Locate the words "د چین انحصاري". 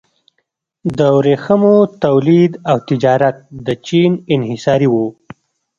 3.65-4.87